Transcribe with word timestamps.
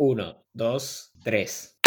Uno, 0.00 0.46
dos, 0.52 1.10
tres. 1.24 1.80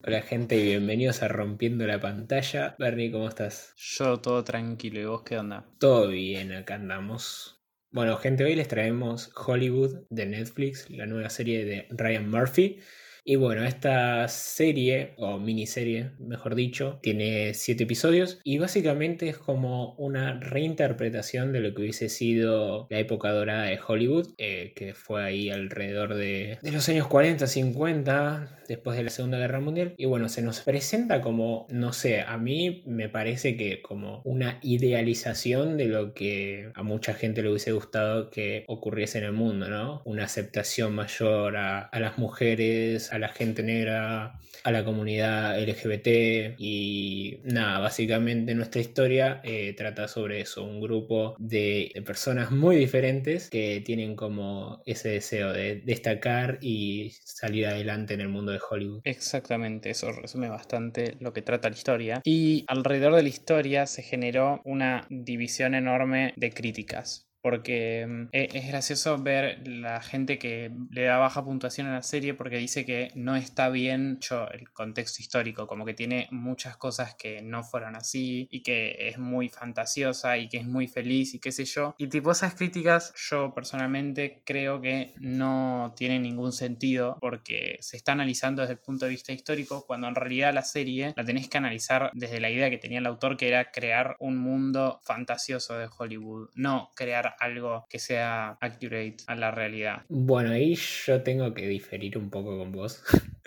Hola 0.00 0.22
gente 0.22 0.56
y 0.56 0.62
bienvenidos 0.62 1.24
a 1.24 1.26
Rompiendo 1.26 1.84
la 1.88 1.98
Pantalla. 1.98 2.76
Bernie, 2.78 3.10
¿cómo 3.10 3.28
estás? 3.28 3.74
Yo 3.76 4.18
todo 4.18 4.44
tranquilo, 4.44 5.00
¿y 5.00 5.04
vos 5.04 5.22
qué 5.24 5.38
onda? 5.38 5.66
Todo 5.80 6.06
bien, 6.06 6.52
acá 6.52 6.76
andamos. 6.76 7.60
Bueno, 7.90 8.16
gente, 8.18 8.44
hoy 8.44 8.54
les 8.54 8.68
traemos 8.68 9.32
Hollywood 9.34 10.06
de 10.08 10.26
Netflix, 10.26 10.88
la 10.88 11.06
nueva 11.06 11.30
serie 11.30 11.64
de 11.64 11.88
Ryan 11.90 12.30
Murphy. 12.30 12.78
Y 13.24 13.36
bueno, 13.36 13.64
esta 13.64 14.26
serie, 14.28 15.14
o 15.16 15.38
miniserie, 15.38 16.10
mejor 16.18 16.54
dicho, 16.54 16.98
tiene 17.02 17.54
siete 17.54 17.84
episodios 17.84 18.40
y 18.44 18.58
básicamente 18.58 19.28
es 19.28 19.38
como 19.38 19.94
una 19.94 20.38
reinterpretación 20.40 21.52
de 21.52 21.60
lo 21.60 21.74
que 21.74 21.82
hubiese 21.82 22.08
sido 22.08 22.86
la 22.90 22.98
época 22.98 23.30
dorada 23.30 23.64
de 23.64 23.78
Hollywood, 23.86 24.28
eh, 24.38 24.72
que 24.74 24.94
fue 24.94 25.24
ahí 25.24 25.50
alrededor 25.50 26.14
de, 26.14 26.58
de 26.62 26.72
los 26.72 26.88
años 26.88 27.06
40, 27.06 27.46
50, 27.46 28.58
después 28.68 28.96
de 28.96 29.04
la 29.04 29.10
Segunda 29.10 29.38
Guerra 29.38 29.60
Mundial. 29.60 29.94
Y 29.96 30.04
bueno, 30.04 30.28
se 30.28 30.42
nos 30.42 30.60
presenta 30.60 31.20
como, 31.20 31.66
no 31.70 31.92
sé, 31.92 32.20
a 32.20 32.36
mí 32.36 32.82
me 32.86 33.08
parece 33.08 33.56
que 33.56 33.82
como 33.82 34.20
una 34.24 34.58
idealización 34.62 35.76
de 35.76 35.86
lo 35.86 36.14
que 36.14 36.70
a 36.74 36.82
mucha 36.82 37.14
gente 37.14 37.42
le 37.42 37.50
hubiese 37.50 37.72
gustado 37.72 38.30
que 38.30 38.64
ocurriese 38.68 39.18
en 39.18 39.24
el 39.24 39.32
mundo, 39.32 39.68
¿no? 39.68 40.02
Una 40.04 40.24
aceptación 40.24 40.94
mayor 40.94 41.56
a, 41.56 41.80
a 41.80 42.00
las 42.00 42.18
mujeres, 42.18 43.07
a 43.12 43.18
la 43.18 43.28
gente 43.28 43.62
negra, 43.62 44.38
a 44.64 44.72
la 44.72 44.84
comunidad 44.84 45.60
LGBT 45.60 46.56
y 46.58 47.40
nada, 47.44 47.78
básicamente 47.78 48.54
nuestra 48.54 48.80
historia 48.80 49.40
eh, 49.44 49.74
trata 49.76 50.08
sobre 50.08 50.40
eso, 50.40 50.64
un 50.64 50.80
grupo 50.80 51.34
de, 51.38 51.90
de 51.94 52.02
personas 52.02 52.50
muy 52.50 52.76
diferentes 52.76 53.50
que 53.50 53.82
tienen 53.84 54.16
como 54.16 54.82
ese 54.86 55.10
deseo 55.10 55.52
de 55.52 55.82
destacar 55.84 56.58
y 56.60 57.12
salir 57.24 57.66
adelante 57.66 58.14
en 58.14 58.20
el 58.20 58.28
mundo 58.28 58.52
de 58.52 58.60
Hollywood. 58.68 59.00
Exactamente, 59.04 59.90
eso 59.90 60.12
resume 60.12 60.48
bastante 60.48 61.16
lo 61.20 61.32
que 61.32 61.42
trata 61.42 61.68
la 61.70 61.76
historia. 61.76 62.20
Y 62.24 62.64
alrededor 62.66 63.14
de 63.14 63.22
la 63.22 63.28
historia 63.28 63.86
se 63.86 64.02
generó 64.02 64.60
una 64.64 65.06
división 65.10 65.74
enorme 65.74 66.34
de 66.36 66.50
críticas 66.50 67.27
porque 67.48 68.06
mm, 68.06 68.28
e, 68.32 68.50
es 68.52 68.68
gracioso 68.68 69.16
ver 69.16 69.66
la 69.66 70.02
gente 70.02 70.38
que 70.38 70.70
le 70.90 71.04
da 71.04 71.16
baja 71.16 71.42
puntuación 71.42 71.86
a 71.86 71.94
la 71.94 72.02
serie 72.02 72.34
porque 72.34 72.58
dice 72.58 72.84
que 72.84 73.10
no 73.14 73.36
está 73.36 73.70
bien 73.70 74.16
hecho 74.18 74.50
el 74.50 74.70
contexto 74.70 75.22
histórico, 75.22 75.66
como 75.66 75.86
que 75.86 75.94
tiene 75.94 76.28
muchas 76.30 76.76
cosas 76.76 77.14
que 77.14 77.40
no 77.40 77.64
fueron 77.64 77.96
así 77.96 78.48
y 78.50 78.62
que 78.62 79.08
es 79.08 79.16
muy 79.16 79.48
fantasiosa 79.48 80.36
y 80.36 80.50
que 80.50 80.58
es 80.58 80.66
muy 80.66 80.88
feliz 80.88 81.32
y 81.32 81.38
qué 81.38 81.50
sé 81.50 81.64
yo. 81.64 81.94
Y 81.96 82.08
tipo 82.08 82.32
esas 82.32 82.52
críticas 82.52 83.14
yo 83.30 83.54
personalmente 83.54 84.42
creo 84.44 84.82
que 84.82 85.14
no 85.18 85.94
tienen 85.96 86.24
ningún 86.24 86.52
sentido 86.52 87.16
porque 87.18 87.78
se 87.80 87.96
está 87.96 88.12
analizando 88.12 88.60
desde 88.60 88.74
el 88.74 88.80
punto 88.80 89.06
de 89.06 89.12
vista 89.12 89.32
histórico 89.32 89.86
cuando 89.86 90.06
en 90.06 90.16
realidad 90.16 90.52
la 90.52 90.64
serie 90.64 91.14
la 91.16 91.24
tenés 91.24 91.48
que 91.48 91.56
analizar 91.56 92.10
desde 92.12 92.40
la 92.40 92.50
idea 92.50 92.68
que 92.68 92.76
tenía 92.76 92.98
el 92.98 93.06
autor 93.06 93.38
que 93.38 93.48
era 93.48 93.70
crear 93.70 94.16
un 94.20 94.36
mundo 94.36 95.00
fantasioso 95.02 95.78
de 95.78 95.88
Hollywood, 95.96 96.50
no 96.54 96.92
crear 96.94 97.37
algo 97.38 97.86
que 97.88 97.98
sea 97.98 98.58
accurate 98.60 99.16
a 99.26 99.34
la 99.34 99.50
realidad. 99.50 100.02
Bueno, 100.08 100.50
ahí 100.50 100.74
yo 100.74 101.22
tengo 101.22 101.54
que 101.54 101.66
diferir 101.66 102.18
un 102.18 102.30
poco 102.30 102.58
con 102.58 102.72
vos. 102.72 103.02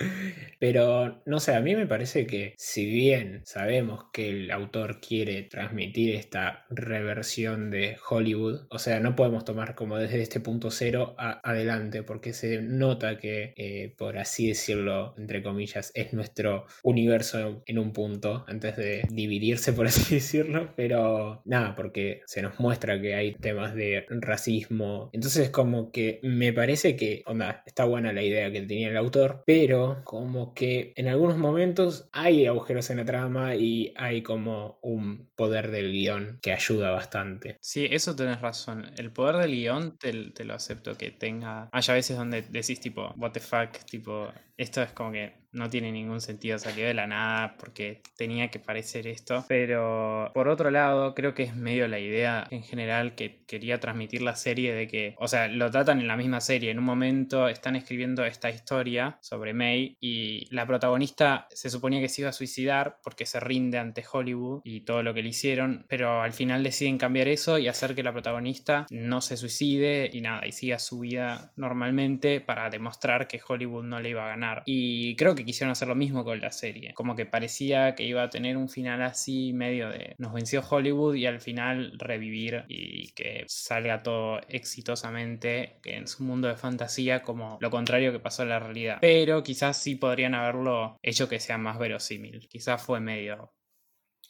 Pero 0.60 1.22
no 1.26 1.40
sé, 1.40 1.56
a 1.56 1.62
mí 1.62 1.76
me 1.76 1.88
parece 1.88 2.26
que 2.26 2.54
si 2.58 2.86
bien 2.86 3.42
sabemos 3.46 4.06
que 4.14 4.30
el 4.30 4.52
autor 4.52 5.00
quiere 5.00 5.44
transmitir 5.44 6.16
esta 6.16 6.66
reversión 6.70 7.72
de 7.72 7.98
Hollywood, 8.10 8.68
o 8.70 8.80
sea, 8.80 9.00
no 9.00 9.16
podemos 9.16 9.46
tomar 9.46 9.76
como 9.76 9.98
desde 9.98 10.22
este 10.22 10.40
punto 10.40 10.72
cero 10.72 11.16
adelante, 11.18 12.04
porque 12.04 12.34
se 12.34 12.62
nota 12.62 13.18
que, 13.18 13.54
eh, 13.58 13.94
por 13.98 14.18
así 14.18 14.48
decirlo, 14.48 15.16
entre 15.18 15.44
comillas, 15.44 15.92
es 15.96 16.14
nuestro 16.14 16.66
universo 16.84 17.64
en 17.66 17.80
un 17.80 17.92
punto, 17.94 18.46
antes 18.48 18.78
de 18.78 19.04
dividirse, 19.10 19.74
por 19.74 19.88
así 19.88 20.16
decirlo. 20.16 20.74
Pero 20.76 21.42
nada, 21.46 21.76
porque 21.76 22.22
se 22.26 22.42
nos 22.42 22.60
muestra 22.60 23.02
que 23.02 23.16
hay 23.16 23.34
temas 23.34 23.71
de 23.76 24.06
racismo. 24.10 25.10
Entonces 25.14 25.50
como 25.50 25.92
que 25.92 26.20
me 26.24 26.54
parece 26.54 26.96
que, 26.96 27.24
onda, 27.26 27.64
está 27.66 27.86
buena 27.86 28.14
la 28.14 28.24
idea 28.24 28.52
que 28.52 28.62
tenía 28.62 28.90
el 28.90 28.98
autor, 28.98 29.44
pero 29.46 30.02
como 30.04 30.54
que 30.54 30.94
en 30.96 31.08
algunos 31.08 31.38
momentos 31.38 32.10
hay 32.12 32.46
agujeros 32.46 32.90
en 32.90 32.98
la 32.98 33.06
trama 33.06 33.56
y 33.56 33.94
hay 33.96 34.22
como 34.22 34.80
un 34.82 35.30
poder 35.36 35.72
del 35.72 35.92
guion 35.92 36.40
que 36.42 36.54
ayuda 36.54 36.92
bastante. 36.92 37.58
Sí, 37.62 37.88
eso 37.90 38.16
tenés 38.16 38.42
razón. 38.42 38.92
El 38.98 39.12
poder 39.12 39.38
del 39.38 39.52
guion 39.52 39.98
te, 39.98 40.44
lo 40.44 40.54
acepto 40.54 40.98
que 40.98 41.12
tenga... 41.12 41.70
Hay 41.72 41.84
a 41.88 41.94
veces 41.94 42.18
donde 42.18 42.42
decís 42.44 42.80
tipo, 42.80 43.14
what 43.18 43.32
the 43.32 43.40
fuck, 43.40 43.78
tipo, 43.90 44.32
esto 44.58 44.82
es 44.82 44.92
como 44.92 45.12
que 45.12 45.41
no 45.52 45.70
tiene 45.70 45.92
ningún 45.92 46.22
sentido, 46.22 46.60
salió 46.60 46.86
de 46.86 46.94
la 46.94 47.08
nada 47.08 47.56
porque 47.58 48.02
tenía 48.18 48.50
que 48.50 48.60
parecer 48.60 49.08
esto. 49.08 49.46
Pero 49.48 50.32
por 50.34 50.48
otro 50.48 50.72
lado, 50.72 51.14
creo 51.16 51.34
que 51.34 51.44
es 51.44 51.56
medio 51.56 51.88
la 51.88 52.00
idea 52.00 52.48
en 52.52 52.64
general 52.64 53.16
que 53.16 53.44
quería 53.46 53.80
transmitir 53.80 54.22
la 54.22 54.36
serie 54.36 54.74
de 54.74 54.88
que, 54.88 55.16
o 55.18 55.28
sea, 55.28 55.48
lo 55.48 55.70
tratan 55.72 56.00
en 56.00 56.08
la 56.08 56.18
misma 56.18 56.42
serie. 56.42 56.72
En 56.72 56.80
un 56.80 56.86
momento 56.86 57.48
están 57.48 57.76
escribiendo 57.76 58.26
esta 58.26 58.50
historia 58.50 59.18
sobre 59.22 59.54
May 59.54 59.98
y 60.00 60.48
la 60.54 60.66
protagonista 60.66 61.48
se 61.52 61.70
suponía 61.70 62.02
que 62.02 62.10
se 62.10 62.22
iba 62.22 62.30
a 62.30 62.34
suicidar 62.34 63.00
porque 63.04 63.26
se 63.26 63.40
rinde 63.40 63.78
ante 63.78 64.04
Hollywood 64.10 64.62
y 64.64 64.82
todo 64.82 65.04
lo 65.04 65.14
que 65.14 65.24
le 65.24 65.30
hicieron, 65.30 65.86
pero 65.88 66.22
al 66.22 66.34
final 66.34 66.64
deciden 66.64 66.98
cambiar 66.98 67.28
eso 67.28 67.58
y 67.58 67.68
hacer 67.68 67.96
que 67.96 68.04
la 68.04 68.14
protagonista 68.14 68.86
no 68.90 69.22
se 69.22 69.38
suicide 69.38 70.10
y 70.12 70.22
nada, 70.22 70.46
y 70.46 70.52
siga 70.52 70.80
su 70.80 71.00
vida 71.00 71.52
normalmente 71.56 72.42
para 72.42 72.70
demostrar 72.70 73.28
que 73.28 73.42
Hollywood 73.46 73.84
no 73.84 74.00
le 74.00 74.10
iba 74.10 74.26
a 74.26 74.30
ganar. 74.30 74.64
Y 74.66 75.16
creo 75.16 75.36
que 75.36 75.41
quisieron 75.46 75.72
hacer 75.72 75.88
lo 75.88 75.96
mismo 75.96 76.24
con 76.24 76.40
la 76.42 76.52
serie. 76.52 76.94
Como 76.94 77.16
que 77.16 77.26
parecía 77.26 77.96
que 77.96 78.04
iba 78.04 78.24
a 78.24 78.30
tener 78.30 78.58
un 78.58 78.70
final 78.70 79.02
así, 79.02 79.54
medio 79.54 79.90
de 79.90 80.16
nos 80.18 80.34
venció 80.34 80.62
Hollywood 80.68 81.16
y 81.16 81.26
al 81.26 81.42
final 81.42 81.94
revivir 81.98 82.66
y 82.68 83.12
que 83.14 83.46
salga 83.48 84.04
todo 84.04 84.42
exitosamente 84.48 85.80
en 85.84 86.08
su 86.08 86.24
mundo 86.24 86.48
de 86.48 86.56
fantasía, 86.56 87.22
como 87.22 87.58
lo 87.62 87.70
contrario 87.70 88.12
que 88.12 88.20
pasó 88.20 88.44
en 88.44 88.50
la 88.50 88.60
realidad. 88.60 88.98
Pero 89.02 89.44
quizás 89.44 89.78
sí 89.78 89.96
podrían 89.96 90.36
haberlo 90.36 90.98
hecho 91.02 91.28
que 91.28 91.40
sea 91.40 91.58
más 91.58 91.80
verosímil. 91.80 92.48
Quizás 92.50 92.82
fue 92.84 93.00
medio 93.00 93.54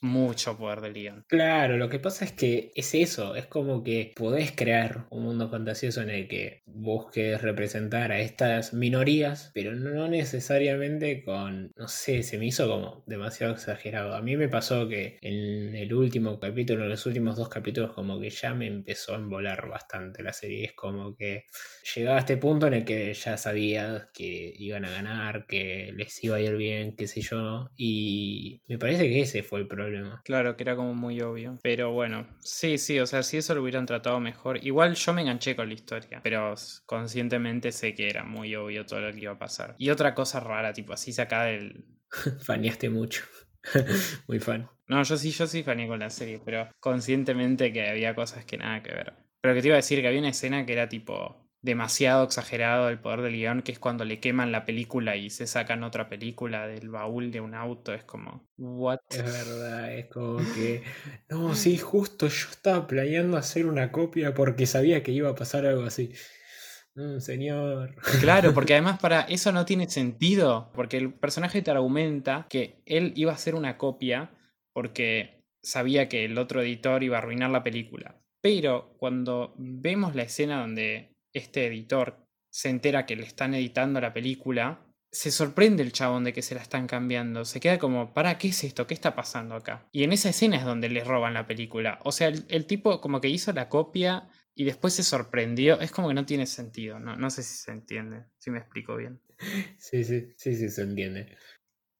mucho 0.01 0.57
poder 0.57 0.81
del 0.81 0.93
guion. 0.93 1.25
Claro, 1.27 1.77
lo 1.77 1.89
que 1.89 1.99
pasa 1.99 2.25
es 2.25 2.31
que 2.33 2.71
es 2.75 2.95
eso, 2.95 3.35
es 3.35 3.45
como 3.45 3.83
que 3.83 4.11
podés 4.15 4.51
crear 4.51 5.05
un 5.11 5.23
mundo 5.23 5.49
fantasioso 5.49 6.01
en 6.01 6.09
el 6.09 6.27
que 6.27 6.63
busques 6.65 7.41
representar 7.41 8.11
a 8.11 8.19
estas 8.19 8.73
minorías, 8.73 9.51
pero 9.53 9.75
no 9.75 10.07
necesariamente 10.07 11.23
con, 11.23 11.71
no 11.75 11.87
sé, 11.87 12.23
se 12.23 12.37
me 12.39 12.47
hizo 12.47 12.67
como 12.67 13.03
demasiado 13.05 13.53
exagerado. 13.53 14.15
A 14.15 14.21
mí 14.21 14.35
me 14.37 14.49
pasó 14.49 14.87
que 14.87 15.17
en 15.21 15.75
el 15.75 15.93
último 15.93 16.39
capítulo, 16.39 16.83
en 16.83 16.89
los 16.89 17.05
últimos 17.05 17.35
dos 17.35 17.49
capítulos, 17.49 17.93
como 17.93 18.19
que 18.19 18.29
ya 18.31 18.53
me 18.55 18.67
empezó 18.67 19.13
a 19.13 19.17
embolar 19.17 19.69
bastante 19.69 20.23
la 20.23 20.33
serie. 20.33 20.65
Es 20.65 20.73
como 20.73 21.15
que 21.15 21.45
llegaba 21.95 22.17
a 22.17 22.19
este 22.21 22.37
punto 22.37 22.67
en 22.67 22.73
el 22.73 22.85
que 22.85 23.13
ya 23.13 23.37
sabías 23.37 24.07
que 24.13 24.53
iban 24.57 24.85
a 24.85 24.91
ganar, 24.91 25.45
que 25.45 25.93
les 25.95 26.23
iba 26.23 26.37
a 26.37 26.41
ir 26.41 26.55
bien, 26.57 26.95
qué 26.95 27.07
sé 27.07 27.21
yo, 27.21 27.69
y 27.75 28.61
me 28.67 28.77
parece 28.79 29.07
que 29.07 29.21
ese 29.21 29.43
fue 29.43 29.59
el 29.59 29.67
problema 29.67 29.90
Claro, 30.23 30.55
que 30.55 30.63
era 30.63 30.75
como 30.75 30.93
muy 30.93 31.21
obvio. 31.21 31.59
Pero 31.61 31.91
bueno, 31.91 32.27
sí, 32.39 32.77
sí, 32.77 32.99
o 32.99 33.05
sea, 33.05 33.23
si 33.23 33.37
eso 33.37 33.55
lo 33.55 33.61
hubieran 33.61 33.85
tratado 33.85 34.19
mejor. 34.19 34.63
Igual 34.63 34.95
yo 34.95 35.13
me 35.13 35.21
enganché 35.21 35.55
con 35.55 35.67
la 35.67 35.73
historia, 35.73 36.21
pero 36.23 36.55
conscientemente 36.85 37.71
sé 37.71 37.93
que 37.93 38.09
era 38.09 38.23
muy 38.23 38.55
obvio 38.55 38.85
todo 38.85 39.01
lo 39.01 39.11
que 39.11 39.19
iba 39.19 39.33
a 39.33 39.39
pasar. 39.39 39.75
Y 39.77 39.89
otra 39.89 40.13
cosa 40.13 40.39
rara, 40.39 40.73
tipo, 40.73 40.93
así 40.93 41.11
saca 41.11 41.43
del... 41.43 41.85
Faneaste 42.45 42.89
mucho. 42.89 43.23
muy 44.27 44.39
fan. 44.39 44.69
No, 44.87 45.03
yo 45.03 45.17
sí, 45.17 45.31
yo 45.31 45.47
sí 45.47 45.63
faneé 45.63 45.87
con 45.87 45.99
la 45.99 46.09
serie, 46.09 46.41
pero 46.43 46.69
conscientemente 46.79 47.71
que 47.71 47.89
había 47.89 48.13
cosas 48.15 48.45
que 48.45 48.57
nada 48.57 48.83
que 48.83 48.93
ver. 48.93 49.13
Pero 49.41 49.55
que 49.55 49.61
te 49.61 49.67
iba 49.67 49.75
a 49.75 49.77
decir 49.77 50.01
que 50.01 50.07
había 50.07 50.19
una 50.19 50.29
escena 50.29 50.65
que 50.65 50.73
era 50.73 50.89
tipo 50.89 51.40
demasiado 51.61 52.23
exagerado 52.23 52.89
el 52.89 52.99
poder 52.99 53.21
del 53.21 53.33
guion, 53.33 53.61
que 53.61 53.71
es 53.71 53.79
cuando 53.79 54.03
le 54.03 54.19
queman 54.19 54.51
la 54.51 54.65
película 54.65 55.15
y 55.15 55.29
se 55.29 55.45
sacan 55.45 55.83
otra 55.83 56.09
película 56.09 56.67
del 56.67 56.89
baúl 56.89 57.31
de 57.31 57.39
un 57.39 57.53
auto, 57.53 57.93
es 57.93 58.03
como, 58.03 58.49
¿what? 58.57 58.99
Es 59.09 59.23
verdad, 59.23 59.93
es 59.93 60.07
como 60.07 60.37
que, 60.55 60.83
no, 61.29 61.53
sí, 61.53 61.77
justo 61.77 62.27
yo 62.27 62.49
estaba 62.49 62.87
planeando 62.87 63.37
hacer 63.37 63.67
una 63.67 63.91
copia 63.91 64.33
porque 64.33 64.65
sabía 64.65 65.03
que 65.03 65.11
iba 65.11 65.29
a 65.29 65.35
pasar 65.35 65.65
algo 65.65 65.83
así. 65.83 66.13
Mm, 66.95 67.19
señor. 67.19 67.95
Claro, 68.19 68.53
porque 68.55 68.73
además 68.73 68.99
para 68.99 69.21
eso 69.21 69.51
no 69.51 69.65
tiene 69.65 69.89
sentido, 69.89 70.71
porque 70.73 70.97
el 70.97 71.13
personaje 71.13 71.61
te 71.61 71.71
argumenta 71.71 72.47
que 72.49 72.81
él 72.85 73.13
iba 73.15 73.31
a 73.31 73.35
hacer 73.35 73.55
una 73.55 73.77
copia 73.77 74.31
porque 74.73 75.45
sabía 75.61 76.09
que 76.09 76.25
el 76.25 76.37
otro 76.37 76.61
editor 76.61 77.03
iba 77.03 77.17
a 77.17 77.19
arruinar 77.19 77.51
la 77.51 77.63
película. 77.63 78.17
Pero 78.41 78.95
cuando 78.97 79.53
vemos 79.57 80.15
la 80.15 80.23
escena 80.23 80.61
donde 80.61 81.10
este 81.33 81.67
editor 81.67 82.27
se 82.49 82.69
entera 82.69 83.05
que 83.05 83.15
le 83.15 83.23
están 83.23 83.53
editando 83.53 84.01
la 84.01 84.13
película, 84.13 84.85
se 85.11 85.31
sorprende 85.31 85.83
el 85.83 85.91
chabón 85.91 86.23
de 86.23 86.33
que 86.33 86.41
se 86.41 86.55
la 86.55 86.61
están 86.61 86.87
cambiando. 86.87 87.43
Se 87.43 87.59
queda 87.59 87.77
como, 87.79 88.13
¿para 88.13 88.37
qué 88.37 88.49
es 88.49 88.63
esto? 88.63 88.87
¿Qué 88.87 88.93
está 88.93 89.13
pasando 89.13 89.55
acá? 89.55 89.87
Y 89.91 90.03
en 90.03 90.13
esa 90.13 90.29
escena 90.29 90.57
es 90.57 90.63
donde 90.63 90.89
le 90.89 91.03
roban 91.03 91.33
la 91.33 91.47
película. 91.47 91.99
O 92.03 92.11
sea, 92.11 92.29
el, 92.29 92.65
tipo 92.65 93.01
como 93.01 93.19
que 93.19 93.27
hizo 93.27 93.51
la 93.51 93.67
copia 93.67 94.29
y 94.55 94.63
después 94.63 94.93
se 94.93 95.03
sorprendió. 95.03 95.79
Es 95.81 95.91
como 95.91 96.07
que 96.07 96.13
no 96.13 96.25
tiene 96.25 96.45
sentido, 96.45 96.99
no, 96.99 97.17
no 97.17 97.29
sé 97.29 97.43
si 97.43 97.55
se 97.57 97.71
entiende, 97.71 98.25
si 98.37 98.51
me 98.51 98.59
explico 98.59 98.95
bien. 98.95 99.21
Sí, 99.77 100.03
sí, 100.03 100.33
sí, 100.37 100.55
sí, 100.55 100.69
se 100.69 100.83
entiende. 100.83 101.35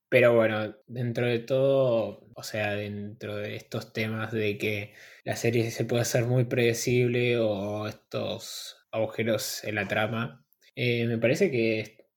Pero 0.09 0.35
bueno, 0.35 0.75
dentro 0.87 1.25
de 1.25 1.39
todo, 1.39 2.29
o 2.35 2.43
sea, 2.43 2.75
dentro 2.75 3.37
de 3.37 3.55
estos 3.55 3.93
temas 3.93 4.31
de 4.31 4.57
que 4.57 4.93
la 5.23 5.35
serie 5.35 5.71
se 5.71 5.85
puede 5.85 6.03
hacer 6.03 6.25
muy 6.25 6.45
predecible 6.45 7.37
o 7.39 7.87
estos 7.87 8.80
agujeros 8.91 9.63
en 9.63 9.75
la 9.75 9.87
trama, 9.87 10.45
eh, 10.75 11.05
me 11.07 11.17
parece 11.17 11.51
que 11.51 12.07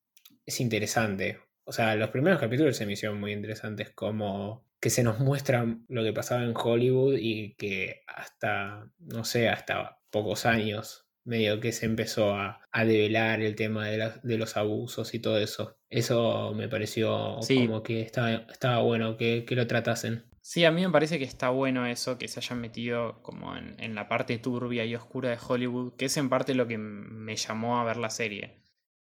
es 0.47 0.61
interesante. 0.61 1.41
O 1.65 1.73
sea, 1.73 1.97
los 1.97 2.11
primeros 2.11 2.41
capítulos 2.41 2.77
se 2.77 2.87
me 2.87 2.93
hicieron 2.93 3.19
muy 3.19 3.33
interesantes, 3.33 3.91
como 3.91 4.67
que 4.81 4.91
se 4.91 5.03
nos 5.03 5.19
muestra 5.19 5.67
lo 5.89 6.05
que 6.05 6.13
pasaba 6.13 6.45
en 6.45 6.55
Hollywood 6.55 7.17
y 7.19 7.55
que 7.55 8.03
hasta, 8.07 8.91
no 8.99 9.25
sé, 9.25 9.49
hasta 9.49 9.99
pocos 10.11 10.45
años 10.45 11.05
medio 11.25 11.59
que 11.59 11.73
se 11.73 11.87
empezó 11.87 12.35
a, 12.35 12.61
develar 12.85 13.41
el 13.41 13.55
tema 13.55 13.89
de, 13.89 14.37
los 14.37 14.57
abusos 14.57 15.15
y 15.15 15.21
todo 15.21 15.39
eso. 15.39 15.79
Eso 15.89 16.53
me 16.55 16.69
pareció 16.69 17.39
como 17.49 17.83
que 17.83 18.03
estaba, 18.03 18.33
estaba 18.51 18.83
bueno 18.83 19.17
que, 19.17 19.47
lo 19.49 19.67
tratasen. 19.67 20.25
Sí, 20.47 20.67
a 20.67 20.71
mí 20.71 20.83
me 20.83 20.91
parece 20.91 21.19
que 21.19 21.25
está 21.25 21.49
bueno 21.49 21.87
eso, 21.87 22.19
que 22.19 22.29
se 22.29 22.39
hayan 22.39 22.61
metido 22.61 23.23
como 23.23 23.57
en, 23.57 23.77
en, 23.81 23.95
la 23.95 24.09
parte 24.09 24.37
turbia 24.39 24.85
y 24.85 24.95
oscura 24.95 25.31
de 25.31 25.39
Hollywood, 25.41 25.97
que 25.97 26.05
es 26.05 26.17
en 26.19 26.29
parte 26.29 26.55
lo 26.55 26.69
que 26.69 26.77
me 26.77 27.35
llamó 27.35 27.79
a 27.79 27.85
ver 27.85 27.97
la 27.97 28.11
serie. 28.11 28.63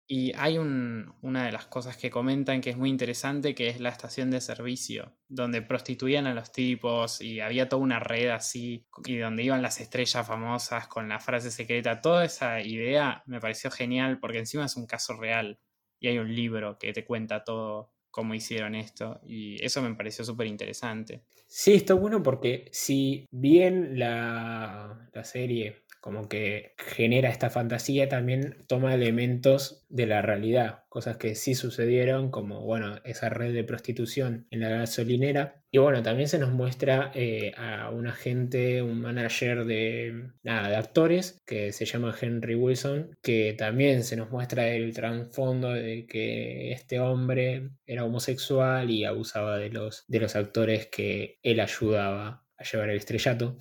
Y 0.06 0.32
hay 0.36 0.56
una 0.56 1.44
de 1.44 1.52
las 1.52 1.66
cosas 1.66 1.98
que 1.98 2.10
comentan 2.10 2.62
que 2.62 2.70
es 2.70 2.78
muy 2.78 2.88
interesante, 2.88 3.54
que 3.54 3.68
es 3.68 3.78
la 3.78 3.90
estación 3.90 4.30
de 4.30 4.40
servicio, 4.40 5.18
donde 5.28 5.60
prostituían 5.60 6.26
a 6.26 6.32
los 6.32 6.50
tipos 6.50 7.20
y 7.20 7.40
había 7.40 7.68
toda 7.68 7.82
una 7.82 8.00
red 8.00 8.30
así, 8.30 8.86
y 9.04 9.18
donde 9.18 9.42
iban 9.42 9.60
las 9.60 9.80
estrellas 9.80 10.26
famosas 10.26 10.88
con 10.88 11.10
la 11.10 11.20
frase 11.20 11.50
secreta. 11.50 12.00
Toda 12.00 12.24
esa 12.24 12.62
idea 12.62 13.22
me 13.26 13.38
pareció 13.38 13.70
genial 13.70 14.18
porque 14.18 14.38
encima 14.38 14.64
es 14.64 14.76
un 14.76 14.86
caso 14.86 15.14
real 15.14 15.60
y 16.00 16.08
hay 16.08 16.18
un 16.18 16.34
libro 16.34 16.78
que 16.78 16.94
te 16.94 17.04
cuenta 17.04 17.44
todo 17.44 17.92
cómo 18.18 18.34
hicieron 18.34 18.74
esto 18.74 19.20
y 19.24 19.64
eso 19.64 19.80
me 19.80 19.94
pareció 19.94 20.24
súper 20.24 20.48
interesante. 20.48 21.22
Sí, 21.46 21.74
está 21.74 21.94
bueno 21.94 22.20
porque 22.20 22.68
si 22.72 23.28
bien 23.30 23.96
la, 23.96 25.08
la 25.12 25.22
serie 25.22 25.84
como 26.00 26.28
que 26.28 26.74
genera 26.78 27.30
esta 27.30 27.50
fantasía, 27.50 28.08
también 28.08 28.64
toma 28.66 28.94
elementos 28.94 29.84
de 29.88 30.06
la 30.06 30.22
realidad, 30.22 30.84
cosas 30.88 31.16
que 31.16 31.34
sí 31.34 31.54
sucedieron, 31.54 32.30
como 32.30 32.60
bueno, 32.62 33.00
esa 33.04 33.28
red 33.28 33.52
de 33.52 33.64
prostitución 33.64 34.46
en 34.50 34.60
la 34.60 34.68
gasolinera. 34.68 35.62
Y 35.70 35.78
bueno, 35.78 36.02
también 36.02 36.28
se 36.28 36.38
nos 36.38 36.50
muestra 36.50 37.10
eh, 37.14 37.52
a 37.56 37.90
un 37.90 38.06
agente, 38.06 38.82
un 38.82 39.00
manager 39.00 39.64
de, 39.64 40.30
nada, 40.42 40.68
de 40.68 40.76
actores, 40.76 41.42
que 41.46 41.72
se 41.72 41.84
llama 41.84 42.16
Henry 42.18 42.54
Wilson, 42.54 43.16
que 43.22 43.54
también 43.58 44.04
se 44.04 44.16
nos 44.16 44.30
muestra 44.30 44.68
el 44.68 44.94
trasfondo 44.94 45.70
de 45.70 46.06
que 46.06 46.72
este 46.72 47.00
hombre 47.00 47.70
era 47.86 48.04
homosexual 48.04 48.90
y 48.90 49.04
abusaba 49.04 49.58
de 49.58 49.70
los, 49.70 50.04
de 50.08 50.20
los 50.20 50.36
actores 50.36 50.86
que 50.86 51.38
él 51.42 51.60
ayudaba 51.60 52.44
a 52.56 52.64
llevar 52.64 52.90
el 52.90 52.96
estrellato. 52.96 53.56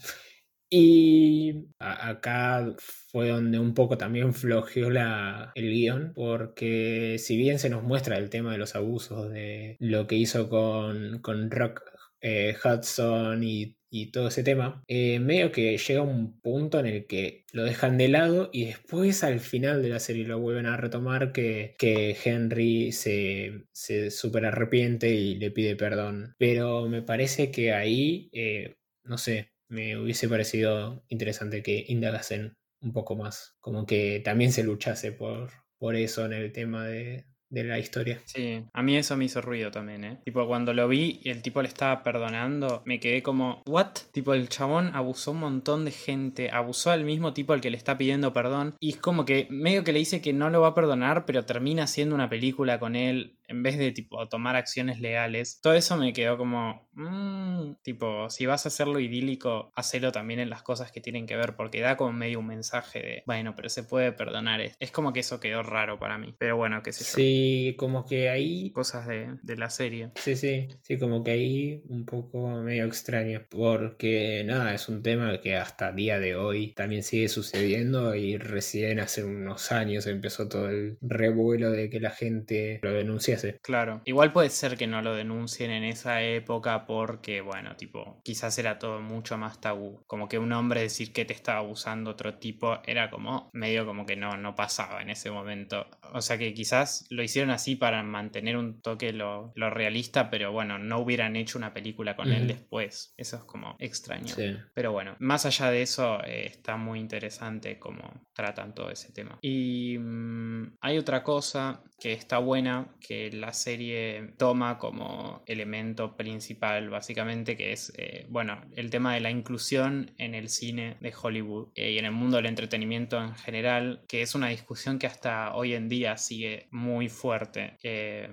Y 0.69 1.67
acá 1.79 2.75
fue 2.77 3.29
donde 3.29 3.57
un 3.59 3.73
poco 3.73 3.97
también 3.97 4.33
flojeó 4.33 4.89
el 4.89 5.69
guion, 5.71 6.11
porque 6.13 7.17
si 7.19 7.37
bien 7.37 7.59
se 7.59 7.69
nos 7.69 7.83
muestra 7.83 8.17
el 8.17 8.29
tema 8.29 8.51
de 8.51 8.57
los 8.57 8.75
abusos, 8.75 9.29
de 9.31 9.77
lo 9.79 10.07
que 10.07 10.15
hizo 10.15 10.49
con, 10.49 11.19
con 11.21 11.49
Rock 11.51 11.81
eh, 12.21 12.55
Hudson 12.63 13.43
y, 13.43 13.75
todo 14.11 14.27
ese 14.27 14.43
tema, 14.43 14.83
eh, 14.87 15.19
medio 15.19 15.51
que 15.51 15.75
llega 15.77 16.01
un 16.03 16.39
punto 16.41 16.79
en 16.79 16.85
el 16.85 17.07
que 17.07 17.45
lo 17.51 17.63
dejan 17.63 17.97
de 17.97 18.09
lado 18.09 18.49
y 18.53 18.65
después 18.65 19.23
al 19.23 19.39
final 19.39 19.81
de 19.81 19.89
la 19.89 19.99
serie 19.99 20.23
lo 20.25 20.39
vuelven 20.39 20.67
a 20.67 20.77
retomar 20.77 21.31
que, 21.31 21.75
que 21.79 22.15
Henry 22.23 22.91
se, 22.91 23.65
se 23.71 24.11
super 24.11 24.45
arrepiente 24.45 25.09
y 25.15 25.35
le 25.35 25.49
pide 25.49 25.75
perdón. 25.75 26.35
Pero 26.37 26.87
me 26.87 27.01
parece 27.01 27.49
que 27.49 27.73
ahí, 27.73 28.29
eh, 28.33 28.75
no 29.03 29.17
sé, 29.17 29.51
me 29.69 29.97
hubiese 29.97 30.27
parecido 30.27 31.03
interesante 31.09 31.63
que 31.63 31.85
indagasen 31.87 32.53
un 32.81 32.93
poco 32.93 33.15
más, 33.15 33.55
como 33.59 33.85
que 33.85 34.21
también 34.23 34.51
se 34.51 34.63
luchase 34.63 35.11
por, 35.11 35.49
por 35.77 35.95
eso 35.95 36.25
en 36.25 36.33
el 36.33 36.51
tema 36.51 36.85
de, 36.85 37.25
de 37.49 37.63
la 37.63 37.79
historia. 37.79 38.21
Sí, 38.25 38.63
a 38.73 38.83
mí 38.83 38.97
eso 38.97 39.15
me 39.15 39.25
hizo 39.25 39.41
ruido 39.41 39.71
también, 39.71 40.03
¿eh? 40.03 40.19
Tipo, 40.25 40.47
cuando 40.47 40.73
lo 40.73 40.87
vi 40.87 41.19
y 41.23 41.29
el 41.29 41.41
tipo 41.41 41.61
le 41.61 41.67
estaba 41.67 42.03
perdonando, 42.03 42.81
me 42.85 42.99
quedé 42.99 43.23
como, 43.23 43.63
¿what? 43.65 43.93
Tipo, 44.11 44.33
el 44.33 44.49
chabón 44.49 44.91
abusó 44.93 45.31
un 45.31 45.39
montón 45.39 45.85
de 45.85 45.91
gente, 45.91 46.49
abusó 46.51 46.91
al 46.91 47.03
mismo 47.03 47.33
tipo 47.33 47.53
al 47.53 47.61
que 47.61 47.69
le 47.69 47.77
está 47.77 47.97
pidiendo 47.97 48.33
perdón, 48.33 48.75
y 48.79 48.89
es 48.89 48.97
como 48.97 49.25
que 49.25 49.47
medio 49.49 49.83
que 49.83 49.93
le 49.93 49.99
dice 49.99 50.21
que 50.21 50.33
no 50.33 50.49
lo 50.49 50.61
va 50.61 50.69
a 50.69 50.75
perdonar, 50.75 51.25
pero 51.25 51.45
termina 51.45 51.83
haciendo 51.83 52.15
una 52.15 52.29
película 52.29 52.79
con 52.79 52.95
él 52.95 53.37
en 53.47 53.63
vez 53.63 53.77
de 53.77 53.91
tipo 53.91 54.27
tomar 54.29 54.55
acciones 54.55 54.99
legales. 54.99 55.59
Todo 55.61 55.73
eso 55.73 55.97
me 55.97 56.13
quedó 56.13 56.37
como, 56.37 56.87
mmm, 56.93 57.73
tipo, 57.83 58.29
si 58.29 58.45
vas 58.45 58.65
a 58.65 58.69
hacerlo 58.69 58.99
idílico, 58.99 59.71
hacelo 59.75 60.11
también 60.11 60.39
en 60.39 60.49
las 60.49 60.63
cosas 60.63 60.91
que 60.91 61.01
tienen 61.01 61.25
que 61.25 61.35
ver, 61.35 61.55
porque 61.55 61.81
da 61.81 61.97
como 61.97 62.13
medio 62.13 62.39
un 62.39 62.47
mensaje 62.47 62.99
de, 62.99 63.23
bueno, 63.25 63.55
pero 63.55 63.69
se 63.69 63.83
puede 63.83 64.11
perdonar. 64.11 64.61
Es 64.79 64.91
como 64.91 65.13
que 65.13 65.19
eso 65.19 65.39
quedó 65.39 65.63
raro 65.63 65.99
para 65.99 66.17
mí. 66.17 66.35
Pero 66.37 66.57
bueno, 66.57 66.81
qué 66.83 66.91
sé 66.91 67.03
yo. 67.03 67.11
Sí, 67.11 67.75
como 67.77 68.05
que 68.05 68.29
ahí... 68.29 68.71
Cosas 68.71 69.07
de, 69.07 69.37
de 69.41 69.55
la 69.55 69.69
serie. 69.69 70.11
Sí, 70.15 70.35
sí, 70.35 70.67
sí, 70.81 70.97
como 70.97 71.23
que 71.23 71.31
ahí 71.31 71.83
un 71.89 72.05
poco 72.05 72.49
medio 72.61 72.85
extraño, 72.85 73.45
porque 73.49 74.43
nada, 74.45 74.73
es 74.73 74.89
un 74.89 75.01
tema 75.01 75.39
que 75.41 75.55
hasta 75.55 75.91
día 75.91 76.19
de 76.19 76.35
hoy 76.35 76.73
también 76.73 77.03
sigue 77.03 77.29
sucediendo 77.29 78.15
y 78.15 78.37
recién 78.37 78.99
hace 78.99 79.23
unos 79.23 79.71
años 79.71 80.07
empezó 80.07 80.47
todo 80.47 80.69
el 80.69 80.97
revuelo 81.01 81.71
de 81.71 81.89
que 81.89 81.99
la 81.99 82.11
gente 82.11 82.79
lo 82.81 82.91
denuncia 82.91 83.36
Claro. 83.61 84.01
Igual 84.05 84.31
puede 84.31 84.49
ser 84.49 84.77
que 84.77 84.87
no 84.87 85.01
lo 85.01 85.15
denuncien 85.15 85.71
en 85.71 85.83
esa 85.83 86.21
época 86.21 86.85
porque, 86.85 87.41
bueno, 87.41 87.75
tipo, 87.75 88.21
quizás 88.23 88.57
era 88.57 88.79
todo 88.79 89.01
mucho 89.01 89.37
más 89.37 89.59
tabú. 89.59 90.03
Como 90.07 90.27
que 90.27 90.39
un 90.39 90.51
hombre 90.51 90.81
decir 90.81 91.13
que 91.13 91.25
te 91.25 91.33
estaba 91.33 91.59
abusando 91.59 92.11
otro 92.11 92.35
tipo 92.35 92.79
era 92.85 93.09
como 93.09 93.49
medio 93.53 93.85
como 93.85 94.05
que 94.05 94.15
no, 94.15 94.37
no 94.37 94.55
pasaba 94.55 95.01
en 95.01 95.09
ese 95.09 95.31
momento. 95.31 95.87
O 96.13 96.21
sea 96.21 96.37
que 96.37 96.53
quizás 96.53 97.05
lo 97.09 97.23
hicieron 97.23 97.51
así 97.51 97.75
para 97.75 98.03
mantener 98.03 98.57
un 98.57 98.81
toque 98.81 99.13
lo, 99.13 99.53
realista, 99.55 100.29
pero 100.29 100.51
bueno, 100.51 100.77
no 100.79 100.99
hubieran 100.99 101.35
hecho 101.35 101.57
una 101.57 101.73
película 101.73 102.15
con 102.15 102.31
él 102.31 102.47
después. 102.47 103.13
Eso 103.17 103.37
es 103.37 103.43
como 103.43 103.75
extraño. 103.79 104.33
Pero 104.73 104.91
bueno, 104.91 105.15
más 105.19 105.45
allá 105.45 105.71
de 105.71 105.81
eso, 105.81 106.23
eh, 106.23 106.45
está 106.45 106.77
muy 106.77 106.99
interesante 106.99 107.79
cómo 107.79 108.25
tratan 108.33 108.73
todo 108.73 108.89
ese 108.89 109.11
tema. 109.11 109.37
Y 109.41 109.97
mm, 109.97 110.77
hay 110.81 110.97
otra 110.97 111.23
cosa 111.23 111.83
que 111.99 112.13
está 112.13 112.37
buena, 112.37 112.87
que 112.99 113.31
la 113.31 113.53
serie 113.53 114.33
toma 114.37 114.77
como 114.77 115.43
elemento 115.47 116.15
principal, 116.15 116.89
básicamente, 116.89 117.57
que 117.57 117.71
es, 117.71 117.91
eh, 117.97 118.25
bueno, 118.29 118.61
el 118.75 118.89
tema 118.89 119.15
de 119.15 119.21
la 119.21 119.31
inclusión 119.31 120.11
en 120.17 120.35
el 120.35 120.49
cine 120.49 120.97
de 120.99 121.13
Hollywood 121.19 121.69
eh, 121.75 121.91
y 121.91 121.97
en 121.97 122.05
el 122.05 122.11
mundo 122.11 122.37
del 122.37 122.45
entretenimiento 122.45 123.21
en 123.21 123.33
general, 123.35 124.03
que 124.07 124.21
es 124.21 124.35
una 124.35 124.49
discusión 124.49 124.99
que 124.99 125.07
hasta 125.07 125.55
hoy 125.55 125.73
en 125.73 125.89
día 125.89 126.17
sigue 126.17 126.67
muy 126.71 127.09
fuerte. 127.09 127.77
Eh, 127.81 128.29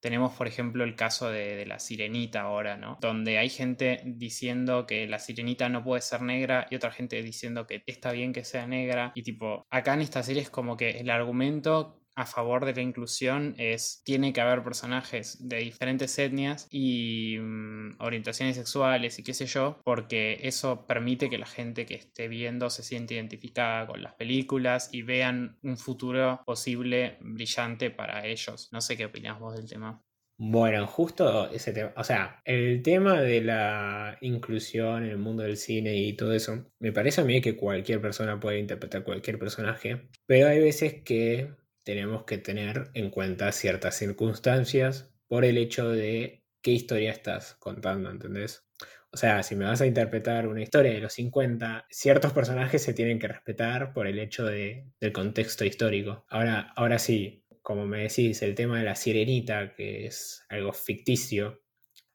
tenemos, 0.00 0.34
por 0.34 0.46
ejemplo, 0.46 0.84
el 0.84 0.94
caso 0.94 1.30
de, 1.30 1.56
de, 1.56 1.66
la 1.66 1.80
sirenita 1.80 2.42
ahora, 2.42 2.76
¿no? 2.76 2.98
Donde 3.00 3.38
hay 3.38 3.50
gente 3.50 4.00
diciendo 4.04 4.86
que 4.86 5.06
la 5.08 5.18
sirenita 5.18 5.68
no 5.68 5.82
puede 5.82 6.02
ser 6.02 6.22
negra 6.22 6.66
y 6.70 6.76
otra 6.76 6.92
gente 6.92 7.22
diciendo 7.22 7.66
que 7.66 7.82
está 7.86 8.12
bien 8.12 8.32
que 8.32 8.44
sea 8.44 8.66
negra. 8.66 9.12
Y 9.14 9.22
tipo, 9.22 9.66
acá 9.70 9.94
en 9.94 10.02
esta 10.02 10.22
serie 10.22 10.42
es 10.42 10.50
como 10.50 10.76
que 10.76 10.90
el 10.90 11.10
argumento 11.10 11.97
a 12.18 12.26
favor 12.26 12.64
de 12.64 12.74
la 12.74 12.82
inclusión 12.82 13.54
es 13.58 14.02
tiene 14.04 14.32
que 14.32 14.40
haber 14.40 14.64
personajes 14.64 15.38
de 15.48 15.58
diferentes 15.58 16.18
etnias 16.18 16.66
y 16.68 17.38
mm, 17.38 17.96
orientaciones 18.00 18.56
sexuales 18.56 19.20
y 19.20 19.22
qué 19.22 19.34
sé 19.34 19.46
yo, 19.46 19.80
porque 19.84 20.40
eso 20.42 20.84
permite 20.84 21.30
que 21.30 21.38
la 21.38 21.46
gente 21.46 21.86
que 21.86 21.94
esté 21.94 22.26
viendo 22.26 22.70
se 22.70 22.82
siente 22.82 23.14
identificada 23.14 23.86
con 23.86 24.02
las 24.02 24.14
películas 24.14 24.90
y 24.92 25.02
vean 25.02 25.58
un 25.62 25.76
futuro 25.76 26.42
posible 26.44 27.18
brillante 27.20 27.92
para 27.92 28.26
ellos. 28.26 28.68
No 28.72 28.80
sé 28.80 28.96
qué 28.96 29.04
opinas 29.04 29.38
vos 29.38 29.54
del 29.54 29.68
tema. 29.68 30.02
Bueno, 30.40 30.86
justo 30.88 31.48
ese 31.50 31.72
tema, 31.72 31.92
o 31.96 32.04
sea, 32.04 32.42
el 32.44 32.82
tema 32.82 33.20
de 33.20 33.42
la 33.42 34.18
inclusión 34.20 35.04
en 35.04 35.10
el 35.10 35.18
mundo 35.18 35.44
del 35.44 35.56
cine 35.56 35.96
y 35.96 36.14
todo 36.14 36.32
eso, 36.32 36.64
me 36.80 36.92
parece 36.92 37.20
a 37.20 37.24
mí 37.24 37.40
que 37.40 37.56
cualquier 37.56 38.00
persona 38.00 38.38
puede 38.40 38.58
interpretar 38.58 39.04
cualquier 39.04 39.38
personaje, 39.38 40.08
pero 40.26 40.48
hay 40.48 40.60
veces 40.60 41.02
que 41.02 41.56
tenemos 41.88 42.24
que 42.24 42.36
tener 42.36 42.90
en 42.92 43.08
cuenta 43.08 43.50
ciertas 43.50 43.96
circunstancias 43.96 45.10
por 45.26 45.46
el 45.46 45.56
hecho 45.56 45.88
de 45.88 46.44
qué 46.60 46.72
historia 46.72 47.10
estás 47.10 47.54
contando, 47.54 48.10
¿entendés? 48.10 48.68
O 49.10 49.16
sea, 49.16 49.42
si 49.42 49.56
me 49.56 49.64
vas 49.64 49.80
a 49.80 49.86
interpretar 49.86 50.48
una 50.48 50.60
historia 50.60 50.92
de 50.92 51.00
los 51.00 51.14
50, 51.14 51.86
ciertos 51.88 52.34
personajes 52.34 52.82
se 52.82 52.92
tienen 52.92 53.18
que 53.18 53.28
respetar 53.28 53.94
por 53.94 54.06
el 54.06 54.18
hecho 54.18 54.44
de, 54.44 54.92
del 55.00 55.14
contexto 55.14 55.64
histórico. 55.64 56.26
Ahora, 56.28 56.74
ahora 56.76 56.98
sí, 56.98 57.46
como 57.62 57.86
me 57.86 58.02
decís, 58.02 58.42
el 58.42 58.54
tema 58.54 58.80
de 58.80 58.84
la 58.84 58.94
sirenita, 58.94 59.74
que 59.74 60.04
es 60.04 60.44
algo 60.50 60.74
ficticio, 60.74 61.62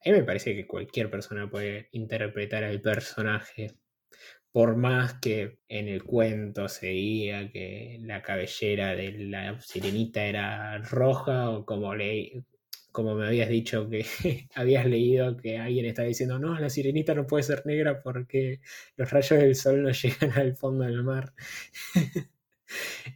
a 0.06 0.10
mí 0.12 0.12
me 0.12 0.24
parece 0.24 0.54
que 0.54 0.68
cualquier 0.68 1.10
persona 1.10 1.50
puede 1.50 1.90
interpretar 1.94 2.64
al 2.64 2.80
personaje 2.80 3.72
por 4.54 4.78
más 4.78 5.16
que 5.16 5.58
en 5.68 5.88
el 5.90 6.04
cuento 6.04 6.70
se 6.70 6.88
diga 6.88 7.50
que 7.52 7.98
la 8.04 8.22
cabellera 8.22 8.96
de 8.96 9.12
la 9.14 9.60
sirenita 9.60 10.26
era 10.26 10.78
roja 10.78 11.50
o 11.50 11.66
como 11.66 11.96
le, 11.96 12.46
como 12.92 13.16
me 13.16 13.26
habías 13.28 13.50
dicho 13.50 13.90
que 13.90 14.06
habías 14.56 14.86
leído 14.86 15.36
que 15.38 15.58
alguien 15.58 15.88
estaba 15.88 16.08
diciendo, 16.08 16.38
no, 16.40 16.58
la 16.60 16.70
sirenita 16.70 17.16
no 17.16 17.26
puede 17.26 17.44
ser 17.44 17.66
negra 17.66 18.04
porque 18.04 18.62
los 18.96 19.10
rayos 19.10 19.40
del 19.40 19.56
sol 19.56 19.82
no 19.84 19.90
llegan 19.92 20.32
al 20.34 20.56
fondo 20.56 20.86
del 20.86 21.04
mar. 21.04 21.34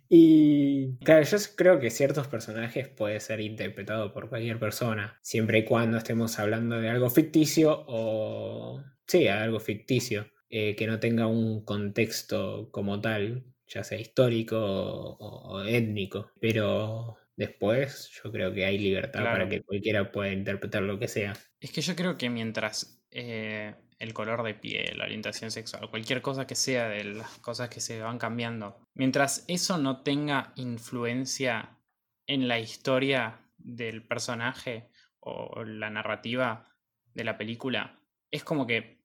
y 0.10 0.98
claro, 1.04 1.24
yo 1.24 1.38
creo 1.56 1.80
que 1.80 1.92
ciertos 1.92 2.28
personajes 2.28 2.90
pueden 2.90 3.22
ser 3.22 3.42
interpretados 3.42 4.12
por 4.12 4.30
cualquier 4.30 4.60
persona, 4.60 5.20
siempre 5.22 5.60
y 5.60 5.66
cuando 5.66 5.98
estemos 5.98 6.40
hablando 6.40 6.82
de 6.82 6.90
algo 6.90 7.10
ficticio 7.12 7.86
o... 7.88 8.84
Sí, 9.06 9.28
algo 9.30 9.60
ficticio, 9.62 10.28
eh, 10.50 10.76
que 10.76 10.88
no 10.88 11.00
tenga 11.00 11.28
un 11.28 11.64
contexto 11.64 12.70
como 12.72 13.02
tal, 13.02 13.46
ya 13.68 13.84
sea 13.84 14.00
histórico 14.00 14.58
o 14.60 15.64
étnico, 15.64 16.32
pero 16.40 17.18
Después, 17.38 18.10
yo 18.24 18.32
creo 18.32 18.52
que 18.52 18.66
hay 18.66 18.80
libertad 18.80 19.24
para 19.24 19.48
que 19.48 19.62
cualquiera 19.62 20.12
pueda 20.12 20.34
interpretar 20.34 20.82
lo 20.82 20.98
que 20.98 21.08
sea. 21.08 21.34
Es 21.60 21.72
que 21.72 21.82
yo 21.82 21.96
creo 21.96 22.18
que 22.18 22.32
mientras 22.32 23.00
eh, 23.12 23.76
el 24.00 24.14
color 24.16 24.42
de 24.42 24.56
piel, 24.56 24.98
la 24.98 25.06
orientación 25.06 25.52
sexual, 25.52 25.88
cualquier 25.92 26.24
cosa 26.24 26.48
que 26.48 26.56
sea 26.56 26.90
de 26.90 27.04
las 27.04 27.38
cosas 27.38 27.70
que 27.70 27.80
se 27.80 28.02
van 28.02 28.18
cambiando, 28.18 28.88
mientras 28.96 29.46
eso 29.48 29.78
no 29.78 30.02
tenga 30.02 30.52
influencia 30.56 31.78
en 32.26 32.48
la 32.48 32.60
historia 32.60 33.40
del 33.60 34.04
personaje 34.08 34.90
o 35.20 35.64
la 35.64 35.92
narrativa 35.92 36.76
de 37.14 37.24
la 37.24 37.38
película, 37.38 38.02
es 38.32 38.44
como 38.44 38.66
que 38.66 38.97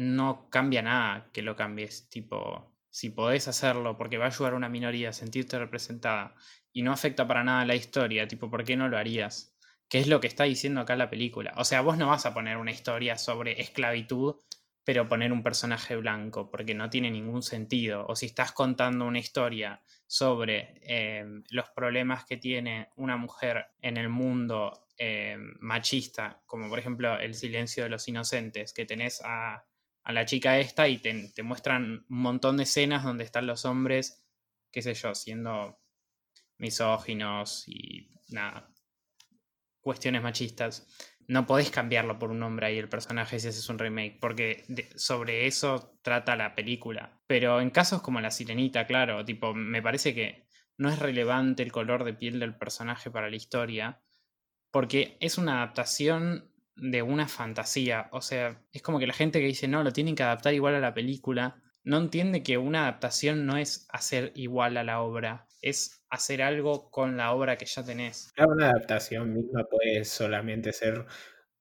no 0.00 0.48
cambia 0.48 0.82
nada 0.82 1.28
que 1.32 1.42
lo 1.42 1.56
cambies. 1.56 2.08
Tipo, 2.08 2.72
si 2.88 3.10
podés 3.10 3.48
hacerlo 3.48 3.96
porque 3.96 4.18
va 4.18 4.24
a 4.24 4.28
ayudar 4.28 4.54
a 4.54 4.56
una 4.56 4.68
minoría 4.68 5.10
a 5.10 5.12
sentirte 5.12 5.58
representada 5.58 6.34
y 6.72 6.82
no 6.82 6.92
afecta 6.92 7.26
para 7.26 7.44
nada 7.44 7.64
la 7.66 7.74
historia, 7.74 8.26
tipo, 8.26 8.50
¿por 8.50 8.64
qué 8.64 8.76
no 8.76 8.88
lo 8.88 8.96
harías? 8.96 9.56
¿Qué 9.88 9.98
es 9.98 10.06
lo 10.06 10.20
que 10.20 10.28
está 10.28 10.44
diciendo 10.44 10.80
acá 10.80 10.96
la 10.96 11.10
película? 11.10 11.52
O 11.56 11.64
sea, 11.64 11.82
vos 11.82 11.98
no 11.98 12.08
vas 12.08 12.24
a 12.24 12.32
poner 12.32 12.56
una 12.56 12.70
historia 12.70 13.18
sobre 13.18 13.60
esclavitud, 13.60 14.36
pero 14.84 15.08
poner 15.08 15.32
un 15.32 15.42
personaje 15.42 15.96
blanco, 15.96 16.50
porque 16.50 16.74
no 16.74 16.88
tiene 16.88 17.10
ningún 17.10 17.42
sentido. 17.42 18.06
O 18.06 18.16
si 18.16 18.26
estás 18.26 18.52
contando 18.52 19.04
una 19.04 19.18
historia 19.18 19.82
sobre 20.06 20.80
eh, 20.82 21.24
los 21.50 21.68
problemas 21.70 22.24
que 22.24 22.38
tiene 22.38 22.88
una 22.96 23.16
mujer 23.16 23.66
en 23.82 23.96
el 23.98 24.08
mundo 24.08 24.86
eh, 24.96 25.36
machista, 25.60 26.40
como 26.46 26.68
por 26.68 26.78
ejemplo 26.78 27.18
el 27.18 27.34
silencio 27.34 27.84
de 27.84 27.90
los 27.90 28.08
inocentes, 28.08 28.72
que 28.72 28.86
tenés 28.86 29.20
a, 29.24 29.64
la 30.06 30.24
chica 30.24 30.58
esta 30.58 30.88
y 30.88 30.98
te, 30.98 31.30
te 31.34 31.42
muestran 31.42 32.04
un 32.08 32.22
montón 32.22 32.56
de 32.56 32.64
escenas 32.64 33.04
donde 33.04 33.24
están 33.24 33.46
los 33.46 33.64
hombres, 33.64 34.24
qué 34.70 34.82
sé 34.82 34.94
yo, 34.94 35.14
siendo 35.14 35.80
misóginos 36.58 37.64
y 37.66 38.10
nada, 38.28 38.72
cuestiones 39.80 40.22
machistas, 40.22 40.86
no 41.26 41.46
podés 41.46 41.70
cambiarlo 41.70 42.18
por 42.18 42.30
un 42.30 42.42
hombre 42.42 42.66
ahí 42.66 42.78
el 42.78 42.88
personaje 42.88 43.38
si 43.38 43.48
haces 43.48 43.68
un 43.68 43.78
remake, 43.78 44.18
porque 44.20 44.64
sobre 44.96 45.46
eso 45.46 45.96
trata 46.02 46.34
la 46.34 46.54
película. 46.54 47.22
Pero 47.26 47.60
en 47.60 47.70
casos 47.70 48.02
como 48.02 48.20
La 48.20 48.32
Sirenita, 48.32 48.86
claro, 48.86 49.24
tipo, 49.24 49.54
me 49.54 49.80
parece 49.80 50.12
que 50.12 50.48
no 50.76 50.90
es 50.90 50.98
relevante 50.98 51.62
el 51.62 51.70
color 51.70 52.02
de 52.02 52.14
piel 52.14 52.40
del 52.40 52.56
personaje 52.56 53.10
para 53.10 53.30
la 53.30 53.36
historia, 53.36 54.02
porque 54.72 55.16
es 55.20 55.38
una 55.38 55.58
adaptación 55.58 56.49
de 56.80 57.02
una 57.02 57.28
fantasía. 57.28 58.08
O 58.12 58.20
sea, 58.20 58.60
es 58.72 58.82
como 58.82 58.98
que 58.98 59.06
la 59.06 59.12
gente 59.12 59.40
que 59.40 59.46
dice, 59.46 59.68
no, 59.68 59.84
lo 59.84 59.92
tienen 59.92 60.14
que 60.14 60.22
adaptar 60.22 60.54
igual 60.54 60.74
a 60.74 60.80
la 60.80 60.94
película, 60.94 61.62
no 61.84 61.98
entiende 61.98 62.42
que 62.42 62.58
una 62.58 62.82
adaptación 62.82 63.46
no 63.46 63.56
es 63.56 63.86
hacer 63.90 64.32
igual 64.34 64.76
a 64.76 64.84
la 64.84 65.00
obra, 65.00 65.46
es 65.62 66.02
hacer 66.10 66.42
algo 66.42 66.90
con 66.90 67.16
la 67.16 67.32
obra 67.32 67.56
que 67.56 67.66
ya 67.66 67.84
tenés. 67.84 68.32
Una 68.38 68.70
adaptación 68.70 69.32
misma 69.32 69.64
puede 69.64 70.04
solamente 70.04 70.72
ser 70.72 71.06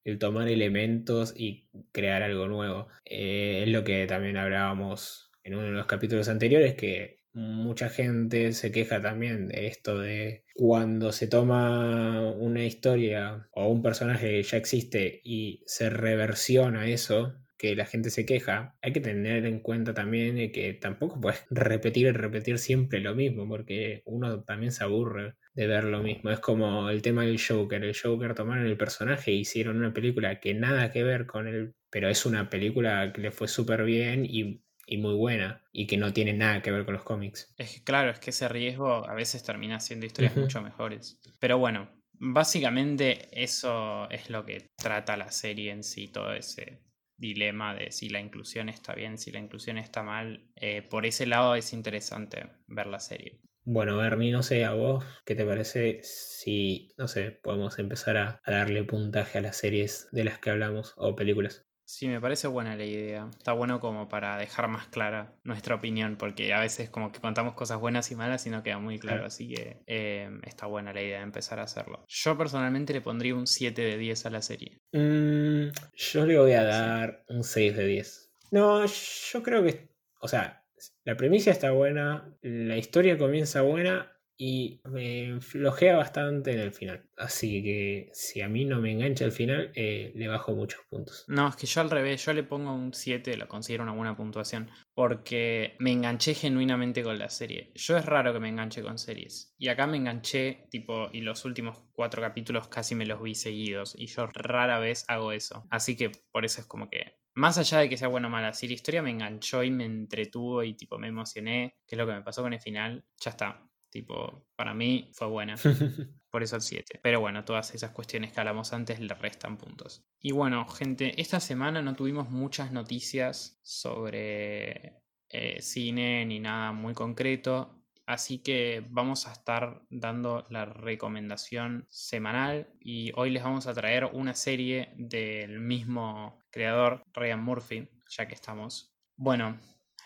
el 0.03 0.17
tomar 0.17 0.47
elementos 0.47 1.33
y 1.35 1.69
crear 1.91 2.23
algo 2.23 2.47
nuevo. 2.47 2.87
Eh, 3.05 3.63
es 3.63 3.69
lo 3.69 3.83
que 3.83 4.05
también 4.07 4.37
hablábamos 4.37 5.31
en 5.43 5.55
uno 5.55 5.65
de 5.65 5.71
los 5.71 5.85
capítulos 5.85 6.29
anteriores, 6.29 6.75
que 6.75 7.18
mucha 7.33 7.89
gente 7.89 8.53
se 8.53 8.71
queja 8.71 9.01
también 9.01 9.47
de 9.47 9.67
esto 9.67 9.99
de 9.99 10.45
cuando 10.55 11.11
se 11.11 11.27
toma 11.27 12.31
una 12.31 12.65
historia 12.65 13.47
o 13.51 13.67
un 13.67 13.81
personaje 13.81 14.29
que 14.29 14.43
ya 14.43 14.57
existe 14.57 15.21
y 15.23 15.63
se 15.65 15.89
reversiona 15.89 16.87
eso, 16.87 17.35
que 17.57 17.75
la 17.75 17.85
gente 17.85 18.09
se 18.09 18.25
queja, 18.25 18.77
hay 18.81 18.93
que 18.93 19.01
tener 19.01 19.45
en 19.45 19.59
cuenta 19.59 19.93
también 19.93 20.51
que 20.51 20.73
tampoco 20.73 21.19
puedes 21.19 21.45
repetir 21.49 22.07
y 22.07 22.11
repetir 22.11 22.57
siempre 22.57 23.01
lo 23.01 23.13
mismo, 23.15 23.47
porque 23.47 24.01
uno 24.05 24.43
también 24.43 24.71
se 24.71 24.85
aburre 24.85 25.35
de 25.53 25.67
ver 25.67 25.83
lo 25.83 26.01
mismo. 26.01 26.29
Es 26.31 26.39
como 26.39 26.89
el 26.89 27.01
tema 27.01 27.25
del 27.25 27.39
Joker. 27.39 27.83
El 27.83 27.95
Joker 28.01 28.33
tomaron 28.33 28.65
el 28.65 28.77
personaje 28.77 29.31
e 29.31 29.35
hicieron 29.35 29.75
una 29.75 29.93
película 29.93 30.39
que 30.39 30.53
nada 30.53 30.89
que 30.89 31.03
ver 31.03 31.25
con 31.25 31.47
él, 31.47 31.75
pero 31.89 32.07
es 32.07 32.25
una 32.25 32.49
película 32.49 33.11
que 33.11 33.21
le 33.21 33.31
fue 33.31 33.49
súper 33.49 33.83
bien 33.83 34.25
y, 34.25 34.63
muy 34.97 35.15
buena 35.15 35.63
y 35.71 35.87
que 35.87 35.97
no 35.97 36.13
tiene 36.13 36.33
nada 36.33 36.61
que 36.61 36.71
ver 36.71 36.85
con 36.85 36.93
los 36.93 37.03
cómics. 37.03 37.53
Es 37.57 37.75
que 37.75 37.83
claro, 37.83 38.09
es 38.11 38.19
que 38.19 38.31
ese 38.31 38.47
riesgo 38.47 39.07
a 39.07 39.13
veces 39.13 39.43
termina 39.43 39.79
siendo 39.79 40.05
historias 40.05 40.35
mucho 40.35 40.61
mejores. 40.61 41.19
Pero 41.39 41.57
bueno, 41.57 41.89
básicamente 42.13 43.29
eso 43.31 44.09
es 44.09 44.29
lo 44.29 44.45
que 44.45 44.69
trata 44.75 45.17
la 45.17 45.31
serie 45.31 45.71
en 45.71 45.83
sí, 45.83 46.07
todo 46.07 46.33
ese 46.33 46.83
dilema 47.17 47.75
de 47.75 47.91
si 47.91 48.09
la 48.09 48.19
inclusión 48.19 48.69
está 48.69 48.93
bien, 48.95 49.17
si 49.17 49.31
la 49.31 49.39
inclusión 49.39 49.77
está 49.77 50.03
mal. 50.03 50.49
Eh, 50.55 50.81
por 50.81 51.05
ese 51.05 51.25
lado 51.25 51.55
es 51.55 51.73
interesante 51.73 52.47
ver 52.67 52.87
la 52.87 52.99
serie. 52.99 53.41
Bueno, 53.65 53.97
Bernie, 53.97 54.31
no 54.31 54.41
sé 54.41 54.65
a 54.65 54.73
vos, 54.73 55.05
¿qué 55.25 55.35
te 55.35 55.45
parece 55.45 55.99
si, 56.01 56.91
no 56.97 57.07
sé, 57.07 57.31
podemos 57.31 57.77
empezar 57.77 58.17
a 58.17 58.41
darle 58.47 58.83
puntaje 58.83 59.37
a 59.37 59.41
las 59.41 59.57
series 59.57 60.07
de 60.11 60.23
las 60.23 60.39
que 60.39 60.49
hablamos 60.49 60.93
o 60.97 61.15
películas? 61.15 61.68
Sí, 61.89 62.07
me 62.07 62.21
parece 62.21 62.47
buena 62.47 62.75
la 62.75 62.85
idea. 62.85 63.27
Está 63.35 63.53
bueno 63.53 63.79
como 63.79 64.07
para 64.07 64.37
dejar 64.37 64.67
más 64.67 64.87
clara 64.89 65.33
nuestra 65.43 65.73
opinión, 65.73 66.17
porque 66.17 66.53
a 66.53 66.59
veces 66.59 66.91
como 66.91 67.11
que 67.11 67.19
contamos 67.19 67.55
cosas 67.55 67.79
buenas 67.79 68.11
y 68.11 68.15
malas 68.15 68.45
y 68.45 68.51
no 68.51 68.61
queda 68.61 68.77
muy 68.77 68.99
claro, 68.99 69.25
así 69.25 69.49
que 69.49 69.81
em, 69.87 70.39
está 70.45 70.67
buena 70.67 70.93
la 70.93 71.01
idea 71.01 71.17
de 71.17 71.23
empezar 71.23 71.59
a 71.59 71.63
hacerlo. 71.63 72.05
Yo 72.07 72.37
personalmente 72.37 72.93
le 72.93 73.01
pondría 73.01 73.33
un 73.33 73.47
7 73.47 73.81
de 73.81 73.97
10 73.97 74.27
a 74.27 74.29
la 74.29 74.43
serie. 74.43 74.83
Mm, 74.91 75.69
yo 75.95 76.25
le 76.27 76.37
voy 76.37 76.51
a 76.51 76.63
dar 76.63 77.23
un 77.27 77.43
6 77.43 77.75
de 77.75 77.87
10. 77.87 78.33
No, 78.51 78.85
yo 78.85 79.41
creo 79.41 79.63
que, 79.63 79.89
o 80.21 80.27
sea, 80.27 80.63
la 81.05 81.17
premisa 81.17 81.49
está 81.49 81.71
buena, 81.71 82.37
la 82.43 82.77
historia 82.77 83.17
comienza 83.17 83.63
buena, 83.63 84.15
y 84.41 84.79
me 84.85 85.41
flojea 85.41 85.97
bastante 85.97 86.53
en 86.53 86.59
el 86.59 86.71
final. 86.71 87.03
Así 87.17 87.61
que 87.61 88.09
si 88.13 88.39
a 88.39 88.47
mí 88.47 88.63
no 88.63 88.79
me 88.79 88.93
engancha 88.93 89.25
el 89.25 89.33
final, 89.33 89.69
eh, 89.75 90.13
le 90.15 90.29
bajo 90.29 90.53
muchos 90.53 90.79
puntos. 90.89 91.25
No, 91.27 91.49
es 91.49 91.57
que 91.57 91.67
yo 91.67 91.81
al 91.81 91.89
revés, 91.89 92.25
yo 92.25 92.31
le 92.31 92.43
pongo 92.43 92.73
un 92.73 92.93
7, 92.93 93.35
lo 93.35 93.49
considero 93.49 93.83
una 93.83 93.91
buena 93.91 94.15
puntuación, 94.15 94.71
porque 94.93 95.75
me 95.79 95.91
enganché 95.91 96.35
genuinamente 96.35 97.03
con 97.03 97.19
la 97.19 97.29
serie. 97.29 97.73
Yo 97.75 97.97
es 97.97 98.05
raro 98.05 98.31
que 98.31 98.39
me 98.39 98.47
enganche 98.47 98.81
con 98.81 98.97
series. 98.97 99.53
Y 99.57 99.67
acá 99.67 99.87
me 99.87 99.97
enganché, 99.97 100.67
tipo, 100.71 101.09
y 101.11 101.19
los 101.19 101.43
últimos 101.43 101.77
cuatro 101.91 102.21
capítulos 102.21 102.69
casi 102.69 102.95
me 102.95 103.05
los 103.05 103.21
vi 103.21 103.35
seguidos. 103.35 103.93
Y 103.97 104.07
yo 104.07 104.25
rara 104.27 104.79
vez 104.79 105.03
hago 105.09 105.33
eso. 105.33 105.67
Así 105.69 105.97
que 105.97 106.11
por 106.31 106.45
eso 106.45 106.61
es 106.61 106.67
como 106.67 106.89
que 106.89 107.19
más 107.33 107.57
allá 107.57 107.79
de 107.79 107.89
que 107.89 107.97
sea 107.97 108.07
buena 108.07 108.27
o 108.27 108.31
mala, 108.31 108.53
si 108.53 108.69
la 108.69 108.73
historia 108.73 109.01
me 109.01 109.11
enganchó 109.11 109.63
y 109.63 109.71
me 109.71 109.83
entretuvo 109.83 110.63
y 110.63 110.75
tipo 110.75 110.97
me 110.97 111.09
emocioné, 111.09 111.75
que 111.85 111.95
es 111.95 111.99
lo 111.99 112.07
que 112.07 112.13
me 112.13 112.21
pasó 112.21 112.41
con 112.41 112.53
el 112.53 112.61
final, 112.61 113.03
ya 113.17 113.31
está. 113.31 113.69
Tipo, 113.89 114.45
para 114.55 114.73
mí 114.73 115.11
fue 115.13 115.27
buena. 115.27 115.55
Por 116.31 116.43
eso 116.43 116.55
el 116.55 116.61
7. 116.61 116.99
Pero 117.01 117.19
bueno, 117.19 117.43
todas 117.43 117.73
esas 117.73 117.91
cuestiones 117.91 118.31
que 118.31 118.39
hablamos 118.39 118.71
antes 118.73 118.99
le 118.99 119.13
restan 119.15 119.57
puntos. 119.57 120.05
Y 120.19 120.31
bueno, 120.31 120.67
gente, 120.67 121.19
esta 121.19 121.39
semana 121.39 121.81
no 121.81 121.95
tuvimos 121.95 122.29
muchas 122.29 122.71
noticias 122.71 123.59
sobre 123.63 125.01
eh, 125.29 125.61
cine 125.61 126.25
ni 126.25 126.39
nada 126.39 126.71
muy 126.71 126.93
concreto. 126.93 127.79
Así 128.05 128.39
que 128.39 128.83
vamos 128.89 129.27
a 129.27 129.33
estar 129.33 129.83
dando 129.91 130.43
la 130.49 130.65
recomendación 130.65 131.85
semanal 131.89 132.67
y 132.79 133.11
hoy 133.15 133.29
les 133.29 133.43
vamos 133.43 133.67
a 133.67 133.73
traer 133.75 134.05
una 134.05 134.33
serie 134.33 134.93
del 134.97 135.59
mismo 135.59 136.39
creador, 136.49 137.03
Ryan 137.13 137.43
Murphy, 137.43 137.87
ya 138.09 138.27
que 138.27 138.33
estamos. 138.33 138.95
Bueno, 139.15 139.59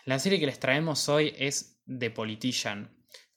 la 0.04 0.18
serie 0.18 0.38
que 0.38 0.44
les 0.44 0.60
traemos 0.60 1.08
hoy 1.08 1.32
es 1.38 1.82
The 1.86 2.10
Politician, 2.10 2.94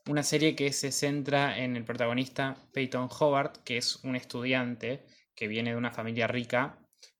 una 0.07 0.23
serie 0.23 0.55
que 0.55 0.71
se 0.73 0.91
centra 0.91 1.57
en 1.57 1.75
el 1.75 1.83
protagonista 1.83 2.57
Peyton 2.73 3.09
Hobart, 3.19 3.57
que 3.63 3.77
es 3.77 3.97
un 4.03 4.15
estudiante 4.15 5.05
que 5.35 5.47
viene 5.47 5.71
de 5.71 5.77
una 5.77 5.91
familia 5.91 6.27
rica 6.27 6.79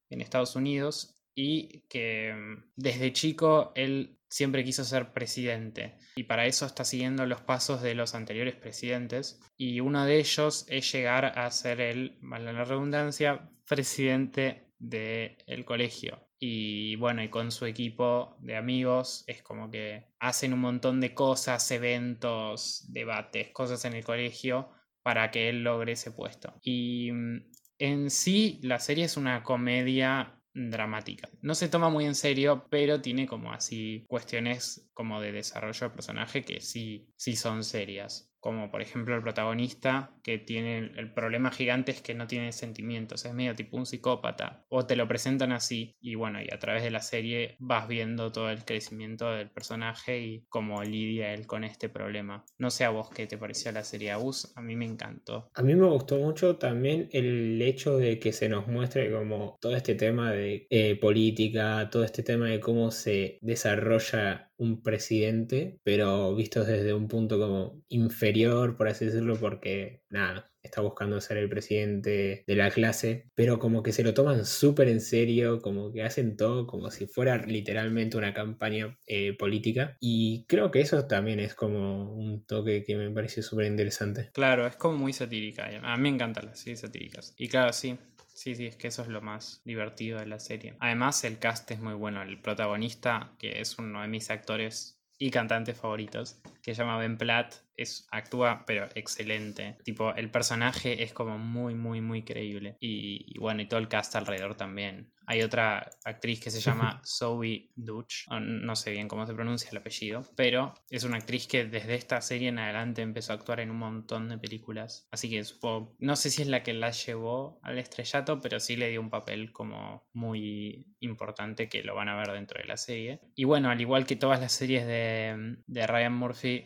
en 0.09 0.21
Estados 0.21 0.55
Unidos 0.55 1.15
y 1.35 1.81
que 1.89 2.33
mm, 2.33 2.71
desde 2.75 3.13
chico 3.13 3.71
él 3.75 4.17
siempre 4.29 4.63
quiso 4.63 4.83
ser 4.83 5.13
presidente 5.13 5.97
y 6.15 6.23
para 6.23 6.47
eso 6.47 6.65
está 6.65 6.83
siguiendo 6.83 7.25
los 7.25 7.41
pasos 7.41 7.81
de 7.81 7.95
los 7.95 8.15
anteriores 8.15 8.55
presidentes 8.55 9.39
y 9.55 9.79
uno 9.79 10.05
de 10.05 10.17
ellos 10.19 10.65
es 10.67 10.91
llegar 10.91 11.25
a 11.25 11.49
ser 11.51 11.79
el, 11.79 12.17
vale 12.21 12.51
la 12.51 12.65
redundancia, 12.65 13.49
presidente 13.67 14.73
del 14.79 15.63
colegio. 15.65 16.26
Y 16.39 16.95
bueno, 16.97 17.23
y 17.23 17.29
con 17.29 17.51
su 17.51 17.65
equipo 17.65 18.37
de 18.39 18.55
amigos 18.55 19.23
es 19.27 19.41
como 19.41 19.71
que 19.71 20.07
hacen 20.19 20.53
un 20.53 20.59
montón 20.59 21.01
de 21.01 21.13
cosas, 21.13 21.69
eventos, 21.71 22.85
debates, 22.89 23.51
cosas 23.51 23.83
en 23.85 23.93
el 23.93 24.03
colegio 24.03 24.69
para 25.01 25.31
que 25.31 25.49
él 25.49 25.63
logre 25.63 25.93
ese 25.93 26.11
puesto. 26.11 26.53
Y 26.61 27.11
mm, 27.11 27.49
en 27.79 28.09
sí, 28.09 28.59
la 28.63 28.79
serie 28.79 29.05
es 29.05 29.17
una 29.17 29.43
comedia 29.43 30.37
dramática. 30.53 31.29
No 31.41 31.55
se 31.55 31.69
toma 31.69 31.89
muy 31.89 32.05
en 32.05 32.15
serio, 32.15 32.67
pero 32.69 33.01
tiene 33.01 33.27
como 33.27 33.53
así 33.53 34.05
cuestiones 34.07 34.89
como 34.93 35.21
de 35.21 35.31
desarrollo 35.31 35.89
de 35.89 35.95
personaje 35.95 36.43
que 36.43 36.61
sí, 36.61 37.13
sí 37.15 37.35
son 37.35 37.63
serias 37.63 38.33
como 38.47 38.71
por 38.71 38.81
ejemplo 38.81 39.13
el 39.13 39.21
protagonista 39.21 40.09
que 40.23 40.37
tiene 40.37 40.77
el 40.95 41.11
problema 41.11 41.51
gigante 41.51 41.91
es 41.91 42.01
que 42.01 42.13
no 42.13 42.27
tiene 42.27 42.53
sentimientos, 42.53 43.25
es 43.25 43.33
medio 43.33 43.53
tipo 43.55 43.75
un 43.75 43.85
psicópata, 43.85 44.63
o 44.69 44.85
te 44.85 44.95
lo 44.95 45.05
presentan 45.05 45.51
así 45.51 45.97
y 45.99 46.15
bueno, 46.15 46.41
y 46.41 46.47
a 46.53 46.57
través 46.57 46.81
de 46.81 46.89
la 46.89 47.01
serie 47.01 47.57
vas 47.59 47.89
viendo 47.89 48.31
todo 48.31 48.49
el 48.49 48.63
crecimiento 48.63 49.29
del 49.33 49.49
personaje 49.49 50.21
y 50.21 50.45
cómo 50.47 50.81
lidia 50.81 51.33
él 51.33 51.45
con 51.45 51.65
este 51.65 51.89
problema. 51.89 52.45
No 52.57 52.69
sé 52.69 52.85
a 52.85 52.89
vos 52.89 53.09
qué 53.09 53.27
te 53.27 53.37
pareció 53.37 53.69
la 53.73 53.83
serie 53.83 54.11
Abus, 54.11 54.53
a 54.55 54.61
mí 54.61 54.77
me 54.77 54.85
encantó. 54.85 55.49
A 55.53 55.61
mí 55.61 55.75
me 55.75 55.87
gustó 55.87 56.17
mucho 56.17 56.55
también 56.55 57.09
el 57.11 57.61
hecho 57.61 57.97
de 57.97 58.17
que 58.17 58.31
se 58.31 58.47
nos 58.47 58.65
muestre 58.69 59.11
como 59.11 59.57
todo 59.59 59.75
este 59.75 59.95
tema 59.95 60.31
de 60.31 60.67
eh, 60.69 60.95
política, 60.95 61.89
todo 61.91 62.05
este 62.05 62.23
tema 62.23 62.45
de 62.45 62.61
cómo 62.61 62.91
se 62.91 63.39
desarrolla 63.41 64.46
un 64.57 64.81
presidente, 64.81 65.79
pero 65.83 66.35
visto 66.35 66.63
desde 66.63 66.93
un 66.93 67.07
punto 67.07 67.39
como 67.39 67.83
inferior, 67.89 68.75
por 68.77 68.87
así 68.87 69.05
decirlo, 69.05 69.35
porque 69.35 70.01
nada, 70.09 70.51
está 70.67 70.81
buscando 70.81 71.19
ser 71.19 71.37
el 71.37 71.49
presidente 71.49 72.43
de 72.45 72.55
la 72.55 72.69
clase, 72.69 73.29
pero 73.33 73.59
como 73.59 73.81
que 73.83 73.91
se 73.91 74.03
lo 74.03 74.13
toman 74.13 74.45
súper 74.45 74.87
en 74.89 75.01
serio, 75.01 75.61
como 75.61 75.91
que 75.91 76.03
hacen 76.03 76.37
todo 76.37 76.67
como 76.67 76.91
si 76.91 77.07
fuera 77.07 77.37
literalmente 77.37 78.17
una 78.17 78.33
campaña 78.33 78.97
eh, 79.07 79.35
política. 79.37 79.97
Y 79.99 80.45
creo 80.47 80.71
que 80.71 80.81
eso 80.81 81.07
también 81.07 81.39
es 81.39 81.55
como 81.55 82.13
un 82.13 82.45
toque 82.45 82.83
que 82.83 82.95
me 82.95 83.09
parece 83.09 83.41
súper 83.41 83.65
interesante. 83.65 84.29
Claro, 84.33 84.67
es 84.67 84.75
como 84.75 84.97
muy 84.97 85.13
satírica. 85.13 85.69
A 85.83 85.95
mí 85.97 86.03
me 86.03 86.09
encantan 86.09 86.45
las 86.45 86.59
series 86.59 86.81
satíricas. 86.81 87.33
Y 87.37 87.47
claro, 87.47 87.73
sí, 87.73 87.97
Sí, 88.37 88.53
sí, 88.53 88.67
es 88.67 88.75
que 88.75 88.89
eso 88.89 89.01
es 89.01 89.07
lo 89.07 89.19
más 89.19 89.63
divertido 89.65 90.19
de 90.19 90.27
la 90.27 90.39
serie. 90.39 90.75
Además, 90.79 91.23
el 91.23 91.39
cast 91.39 91.71
es 91.71 91.79
muy 91.79 91.95
bueno. 91.95 92.21
El 92.21 92.39
protagonista, 92.39 93.31
que 93.39 93.59
es 93.61 93.79
uno 93.79 93.99
de 94.03 94.07
mis 94.07 94.29
actores 94.29 95.01
y 95.17 95.31
cantantes 95.31 95.75
favoritos, 95.79 96.39
que 96.67 96.75
se 96.75 96.81
llama 96.81 96.97
Ben 96.97 97.17
Platt, 97.17 97.55
es, 97.77 98.07
actúa 98.11 98.65
pero 98.67 98.89
excelente. 98.93 99.77
Tipo, 99.85 100.13
el 100.15 100.29
personaje 100.29 101.01
es 101.01 101.13
como 101.13 101.37
muy, 101.37 101.75
muy, 101.75 102.01
muy 102.01 102.23
creíble. 102.23 102.75
Y, 102.81 103.39
bueno, 103.39 103.61
y 103.61 103.67
todo 103.67 103.79
el 103.79 103.87
cast 103.87 104.15
alrededor 104.17 104.55
también. 104.55 105.13
Hay 105.29 105.41
otra 105.43 105.89
actriz 106.05 106.39
que 106.39 106.51
se 106.51 106.59
llama 106.59 107.01
Zoe 107.05 107.69
Dutch, 107.75 108.27
no 108.29 108.75
sé 108.77 108.91
bien 108.91 109.09
cómo 109.09 109.25
se 109.25 109.33
pronuncia 109.33 109.69
el 109.69 109.77
apellido, 109.77 110.23
pero 110.37 110.73
es 110.89 111.03
una 111.03 111.17
actriz 111.17 111.47
que 111.47 111.65
desde 111.65 111.95
esta 111.95 112.21
serie 112.21 112.47
en 112.47 112.59
adelante 112.59 113.01
empezó 113.01 113.33
a 113.33 113.35
actuar 113.35 113.59
en 113.59 113.71
un 113.71 113.77
montón 113.77 114.29
de 114.29 114.37
películas. 114.37 115.07
Así 115.11 115.29
que 115.29 115.43
supongo, 115.43 115.95
no 115.99 116.15
sé 116.15 116.29
si 116.29 116.43
es 116.43 116.47
la 116.47 116.63
que 116.63 116.73
la 116.73 116.91
llevó 116.91 117.59
al 117.61 117.77
estrellato, 117.77 118.39
pero 118.39 118.59
sí 118.61 118.77
le 118.77 118.89
dio 118.89 119.01
un 119.01 119.09
papel 119.09 119.51
como 119.51 120.07
muy 120.13 120.95
importante 121.01 121.67
que 121.67 121.83
lo 121.83 121.93
van 121.93 122.07
a 122.07 122.15
ver 122.15 122.31
dentro 122.31 122.61
de 122.61 122.67
la 122.67 122.77
serie. 122.77 123.19
Y 123.35 123.43
bueno, 123.43 123.69
al 123.69 123.81
igual 123.81 124.05
que 124.05 124.15
todas 124.15 124.39
las 124.39 124.53
series 124.53 124.87
de, 124.87 125.57
de 125.67 125.87
Ryan 125.87 126.13
Murphy, 126.13 126.56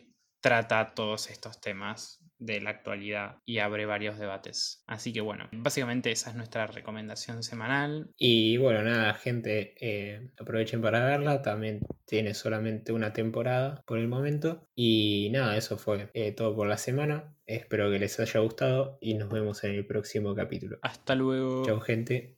trata 0.41 0.93
todos 0.93 1.29
estos 1.29 1.62
temas 1.62 2.21
de 2.41 2.60
la 2.60 2.71
actualidad 2.71 3.38
y 3.45 3.60
abre 3.60 3.86
varios 3.86 4.17
debates. 4.17 4.83
Así 4.88 5.13
que 5.13 5.21
bueno, 5.21 5.48
básicamente 5.51 6.12
esa 6.12 6.31
es 6.31 6.36
nuestra 6.36 6.65
recomendación 6.65 7.43
semanal. 7.43 8.10
Y 8.17 8.57
bueno, 8.57 8.81
nada, 8.81 9.13
gente, 9.13 9.75
eh, 9.79 10.31
aprovechen 10.39 10.81
para 10.81 11.05
verla. 11.05 11.43
También 11.43 11.81
tiene 12.05 12.33
solamente 12.33 12.91
una 12.91 13.13
temporada 13.13 13.81
por 13.86 14.00
el 14.00 14.07
momento. 14.07 14.67
Y 14.75 15.29
nada, 15.31 15.55
eso 15.55 15.77
fue 15.77 16.10
eh, 16.13 16.31
todo 16.31 16.55
por 16.55 16.67
la 16.67 16.77
semana. 16.77 17.36
Espero 17.45 17.91
que 17.91 18.00
les 18.00 18.19
haya 18.19 18.39
gustado 18.39 18.98
y 19.01 19.13
nos 19.13 19.29
vemos 19.29 19.63
en 19.63 19.75
el 19.75 19.86
próximo 19.86 20.33
capítulo. 20.33 20.79
Hasta 20.81 21.13
luego. 21.13 21.63
Chao, 21.63 21.79
gente. 21.79 22.38